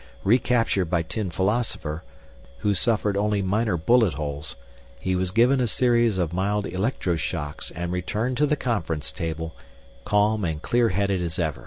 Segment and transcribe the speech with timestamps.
[0.23, 2.03] Recaptured by Tin Philosopher,
[2.61, 4.55] who suffered only minor bullet holes,
[4.99, 9.55] he was given a series of mild electroshocks and returned to the conference table,
[10.03, 11.59] calm and clear headed as ever.